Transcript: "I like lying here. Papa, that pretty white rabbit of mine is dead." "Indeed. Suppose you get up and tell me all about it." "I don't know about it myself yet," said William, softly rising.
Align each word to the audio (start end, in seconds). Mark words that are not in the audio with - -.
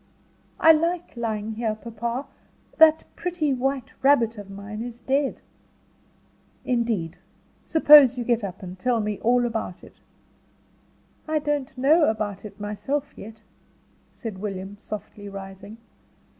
"I 0.59 0.71
like 0.71 1.15
lying 1.15 1.51
here. 1.51 1.75
Papa, 1.75 2.25
that 2.79 3.03
pretty 3.15 3.53
white 3.53 3.91
rabbit 4.01 4.35
of 4.39 4.49
mine 4.49 4.81
is 4.81 4.99
dead." 5.01 5.41
"Indeed. 6.65 7.17
Suppose 7.65 8.17
you 8.17 8.23
get 8.23 8.43
up 8.43 8.63
and 8.63 8.79
tell 8.79 8.99
me 8.99 9.19
all 9.19 9.45
about 9.45 9.83
it." 9.83 9.99
"I 11.27 11.37
don't 11.37 11.77
know 11.77 12.05
about 12.05 12.45
it 12.45 12.59
myself 12.59 13.13
yet," 13.15 13.43
said 14.11 14.39
William, 14.39 14.75
softly 14.79 15.29
rising. 15.29 15.77